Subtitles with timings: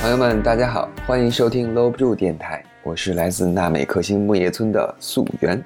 [0.00, 5.62] 朋友们，大家好，欢迎收听 Low 不住电台，我是来自纳美克星木叶村的素媛。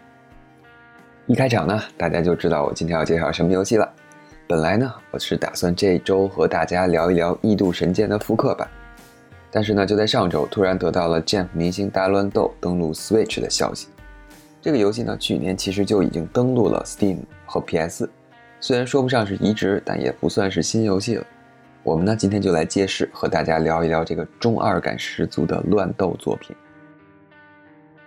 [1.28, 3.88] 一开场呢，大家就知道我今天要介绍什么游戏了。
[4.48, 8.68] 本来呢，我是打算这周和大家聊一聊《异度神剑》的复刻版，
[9.52, 13.86] 但是呢，就在上周突然得到了《Jump 明星大乱斗》登陆 Switch 的消息。
[14.60, 18.10] 这个游戏呢，去年其实就已经登陆了 Steam 和 PS，
[18.58, 21.24] 虽然说不上是移植，但也不算是新游戏了。
[21.84, 26.56] 我们呢，今天就来揭示，和大家聊一聊这个中二感十足的乱斗作品。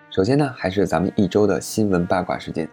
[0.10, 2.68] 首先呢，还是咱们一周的新闻八卦时间。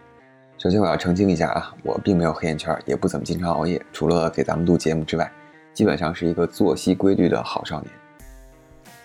[0.57, 5.31] 首先我要澄清一下啊，我并没有黑眼圈，也不怎么经常熬夜，除了给咱们录节目之外，
[5.73, 7.91] 基本上是一个作息规律的好少年。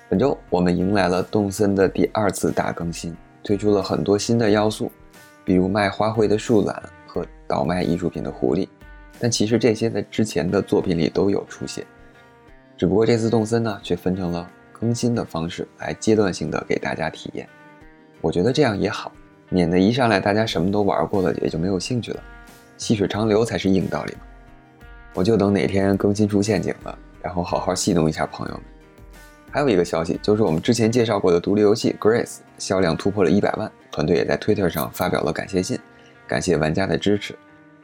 [0.09, 3.15] 本周我们迎来了动森的第二次大更新。
[3.45, 4.91] 推出了很多新的要素，
[5.45, 8.69] 比如卖花卉的树懒和倒卖艺术品的狐狸，
[9.21, 11.87] 但其实这些在之前的作品里都有出现，
[12.77, 17.47] 只不过这次动森呢却分成了更新的方式来阶段性的给大家体验。
[18.23, 19.13] 我觉得这样也好，
[19.51, 22.23] 免得一上来大家什么都玩过了也就没有兴趣了，
[22.79, 24.21] 细水长流才是硬道理嘛。
[25.13, 28.63] 我就等哪天更新出陷阱了，然后好好戏弄一下朋友们。
[29.51, 32.25] 还有一个消息，就是我们之前介绍过的独立游戏《Grace》
[32.57, 35.79] 销量突破了一百万，团队也在 Twitter 上发表了感谢信，
[36.29, 37.35] 感谢玩家的支持。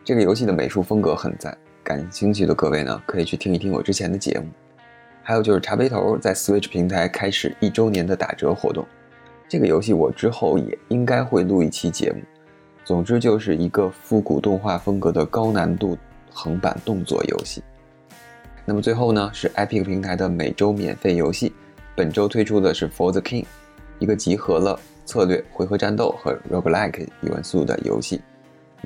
[0.06, 4.46] 这个游戏的美术风格很赞，感兴趣的各位呢，可以去听一听我之前的节目。
[5.20, 8.86] 还有就是茶杯头在 Switch 平台开始一周年的打折活动，
[9.48, 12.20] 这个游戏我之后也应该会录一期节目。
[12.84, 15.98] 总之就是一个复古动画风格的高难度
[16.32, 17.60] 横版动作游戏。
[18.64, 21.52] 那么最后呢，是 Epic 平台的每周免费游戏。
[21.96, 23.42] 本周推出的是《For the King》，
[23.98, 28.20] 一个集合了策略、回合战斗和 roguelike 元素的游戏。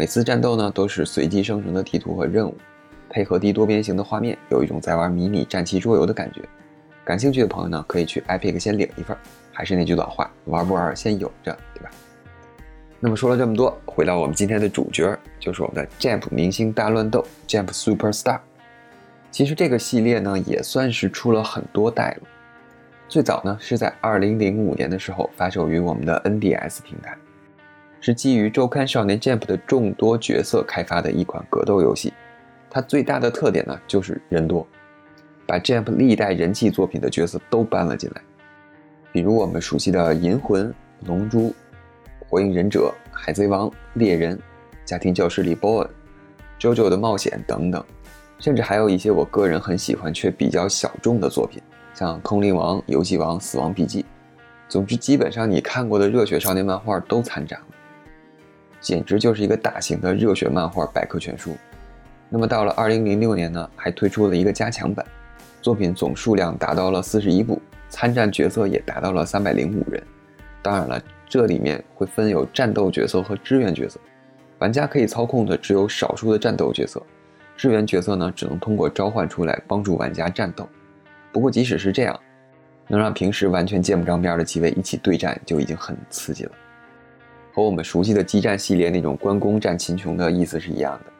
[0.00, 2.56] 每次战斗呢，都是随机生成的地图和任务，
[3.10, 6.40] 配合低多边形的画面，有一种在玩迷你战棋桌游的感觉。
[7.04, 9.14] 感兴趣的朋友呢，可以去 Epic 先领一份。
[9.52, 11.90] 还是那句老话，玩不玩先有着，对吧？
[12.98, 18.40] 那么说了这么多，回到我们今天的主角，就是我们的 Jump 明星大乱斗 Jump Superstar。
[19.30, 22.26] 其实这个系列呢，也算是出了很多代了。
[23.06, 27.14] 最早呢，是在2005年的时候发售于我们的 NDS 平台，
[28.00, 32.12] 是基于周刊少年 Jump 的众多角色开发的一款格斗游戏。
[32.70, 34.66] 它最大的特点呢，就是人多，
[35.46, 38.22] 把 Jump 历代人气作品的角色都搬了进来，
[39.12, 40.72] 比如我们熟悉的银魂、
[41.04, 41.54] 龙珠、
[42.28, 44.38] 火影忍者、海贼王、猎人、
[44.84, 45.86] 家庭教师里 Boy、
[46.58, 47.84] JoJo 的冒险等等。
[48.38, 51.60] 甚至还有一些我个人很喜欢却比较小众的作品，
[51.92, 54.02] 像《通灵王》《游戏王》《死亡笔记》。
[54.66, 57.66] 总之，基本上你看过的热血少年漫画都参展了，
[58.80, 61.56] 简直就是一个大型的热血漫画百科全书。
[62.28, 65.04] 那么到了2006年呢，还推出了一个加强版，
[65.60, 70.02] 作品总数量达到了41部，参战角色也达到了305人。
[70.62, 73.98] 当然了，这里面会分有战斗角色和支援角色，
[74.58, 77.02] 玩家可以操控的只有少数的战斗角色。
[77.56, 80.68] 支援角色呢，只能通过召唤出来帮助玩家战斗。
[81.32, 82.18] 不过即使是这样，
[82.86, 86.52] 能让平时完全见不着边的几位一起对战就已经很刺激了，
[87.52, 91.12] 和我们熟悉的激战系列那种关公战秦琼的意思是一样的。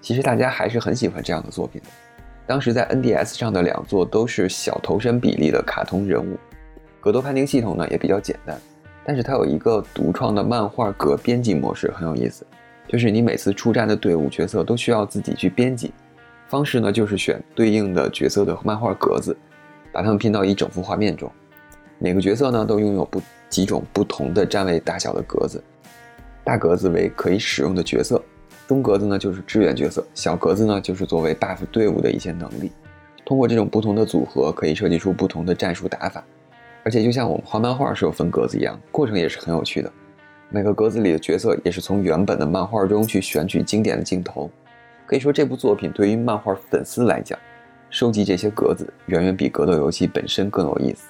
[0.00, 1.88] 其实大家还是很喜欢这样的作品的。
[2.46, 6.36] 当时在 NDS 上的两座都是小头身比例的卡通人物，
[7.00, 8.60] 格斗判定系统呢也比较简单，
[9.04, 12.44] 但是它有一个独创的漫画格编辑模式，很有意思。
[12.88, 15.92] 就是你每次出战的队伍角色都需要自己去编辑，
[16.48, 19.34] 方式呢就是选对应的角色的漫画格子，
[19.92, 21.30] 把它们拼到一整幅画面中。
[21.98, 25.62] 每个角色呢都拥有不几种不同的站位大小的格子，
[26.44, 28.22] 大格子为可以使用的角色，
[28.66, 32.72] 中格子呢就是支援角色，小格子呢就是作为 buff 队伍的一些能力。
[33.24, 36.24] 通过这种不同的组合，可以设计出不同的战术打法，
[36.84, 39.90] 而且就像我们画漫画是有分格子一样，过程也是很有趣的。
[40.50, 44.50] 每个格子里的角色也是从原本的漫画中去选取经典的镜头，
[45.06, 47.38] 可以说这部作品对于漫画粉丝来讲，
[47.88, 51.08] 收集这些格子远远比格斗游戏本身更有意思。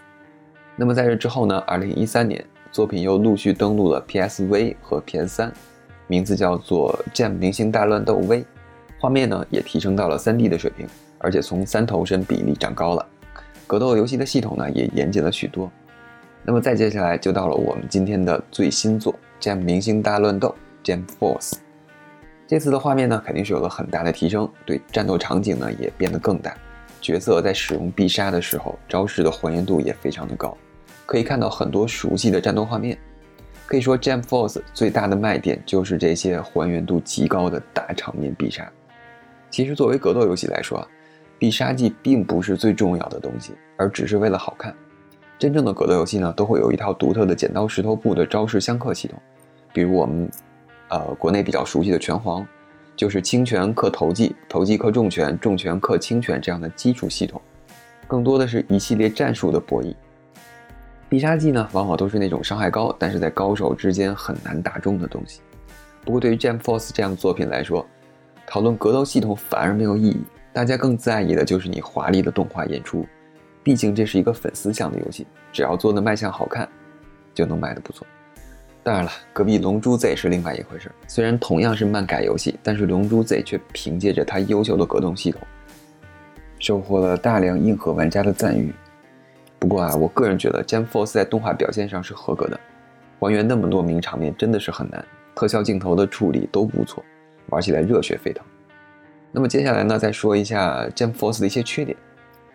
[0.76, 1.58] 那么在这之后呢？
[1.66, 5.52] 二零一三年，作品又陆续登陆了 PSV 和 PS 三，
[6.06, 8.40] 名字叫做《Jam 明星大乱斗 V》，
[8.98, 10.88] 画面呢也提升到了三 D 的水平，
[11.18, 13.06] 而且从三头身比例长高了，
[13.66, 15.70] 格斗游戏的系统呢也严谨了许多。
[16.44, 19.14] 那么再接下来就到了我们今天的最新作。
[19.38, 21.52] Jam 明星大乱斗，Jam Force，
[22.46, 26.56] 这次的画面呢肯定是有了很大的提升，对战斗场景呢也变得更大，
[27.02, 30.56] 角色在使用必杀的时候，招式的还原度也非常的高，
[31.06, 32.96] 可以看到很多熟悉的战斗画面。
[33.66, 38.70] 可以说，Jam Force 最大的卖点就是这些还原度极高的大场面必杀。
[39.50, 40.86] 其实作为格斗游戏来说，
[41.38, 44.74] 必杀技并不是最重要的东西，而只是为了好看。
[45.38, 49.18] 真正的格斗游戏呢，都会有一套独特的剪刀石头布的招式相克系统，
[49.72, 50.30] 比如我们，
[50.88, 52.46] 呃，国内比较熟悉的拳皇，
[52.94, 57.40] 就是轻拳克投技，投技克重拳，重拳克轻拳这样的基础系统，
[58.06, 59.94] 更多的是一系列战术的博弈。
[61.12, 65.42] 必杀技呢，往往都是那种伤害高，但是在高手之间很难打中的东西。
[66.06, 67.86] 不过对于 Jam Force 这样的作品来说，
[68.46, 70.22] 讨论格斗系统反而没有意义，
[70.54, 73.06] 大家更在意的就是你华丽的动画演出。
[73.62, 76.66] 毕竟这是一个粉丝向的游戏，只要做的卖相好看，
[77.34, 78.06] 就能卖的不错。
[78.82, 80.90] 当然了，隔壁《龙珠 Z》是另外一回事。
[81.06, 85.42] 虽然同样是漫改游戏，但是《龙珠 Z》却凭借着它优秀的格斗系统，
[86.58, 88.72] 收获了大量硬核玩家的赞誉。
[89.62, 92.58] 不过啊，我个人觉得《Jam Force》在动画表现上是合格的，
[93.20, 95.04] 还原那么多名场面真的是很难，
[95.36, 97.00] 特效镜头的处理都不错，
[97.46, 98.44] 玩起来热血沸腾。
[99.30, 101.96] 那么接下来呢，再说一下《Jam Force》的一些缺点。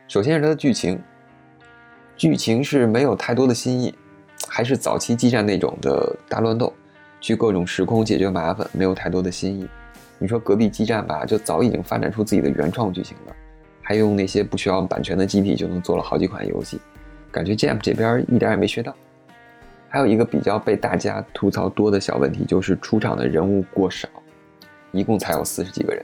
[0.10, 1.00] 首先是它的剧情，
[2.18, 3.96] 剧情是没有太多的新意，
[4.50, 6.74] 还是早期激战那种的大乱斗，
[7.22, 9.66] 去各种时空解决麻烦，没有太多的新意。
[10.20, 13.36] 你说隔壁激战吧，就早已经发展出自己的原创剧情了，
[13.82, 16.82] 还用那些不需要版权的机体就能做了好几款游戏。
[17.32, 18.96] 感觉 Jam 这边一点也没学到，
[19.90, 24.08] 还有一个比较被大家吐槽多的小问题，就是出场的人物过少，
[24.92, 26.04] 一共才有四十几个人，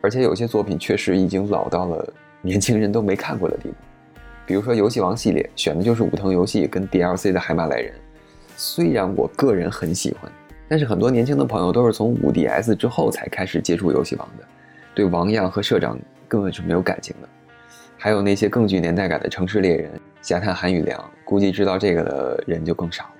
[0.00, 2.12] 而且有些作品确实已经老到了
[2.42, 3.74] 年轻人都没看过的地步。
[4.46, 7.92] 比如说游戏王系列选的就是武藤游戏跟 DLC 的海马来人，
[8.56, 10.32] 虽然我个人很喜欢，
[10.66, 14.44] 但是很多年轻的朋友都是从五 DS 之后才开始接触游戏王的，
[14.94, 17.28] 对王样和社长根本是没有感情的。
[17.98, 19.90] 还有那些更具年代感的城市猎人。
[20.20, 23.10] 加探韩宇良，估计知道这个的人就更少了。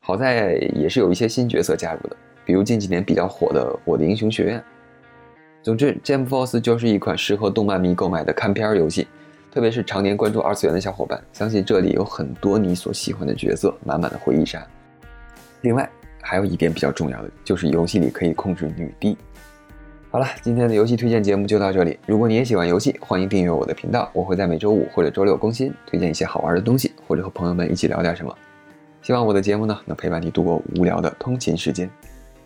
[0.00, 4.58] 好在也是有一些新角色加入的，比如近几年比较火的《我的英雄学院》。
[5.62, 9.08] 总之，《Jam Force》就是一款适合动漫迷购买的看片游戏，
[9.50, 14.62] 特别是常年关注二次元的小伙伴，相信这里有很多你所喜欢的角色，满满的回忆杀。
[15.62, 15.88] 另外，
[16.20, 19.16] 还有一点比较重要的，就是游戏里可以控制女帝。
[20.14, 21.98] 好了，今天的游戏推荐节目就到这里。
[22.06, 28.32] 如果你也喜欢游戏，欢迎订阅我的频道，我会在每周五或者周六更新，推荐一些好玩的东西，或者和朋友们一起聊点什么。
[29.02, 31.90] 希望我的节目呢，能陪伴你度过无聊的通勤时间。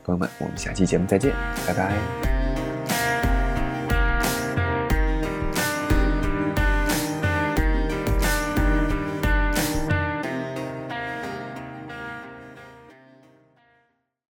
[0.03, 1.35] 朋友们，我们下期节目再见，
[1.67, 2.28] 拜拜。